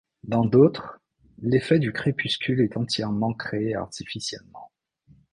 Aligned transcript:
Dans 0.23 0.45
d'autres, 0.45 0.99
l'effet 1.43 1.77
du 1.77 1.93
crépuscule 1.93 2.61
est 2.61 2.75
entièrement 2.75 3.35
créé 3.35 3.75
artificiellement. 3.75 4.71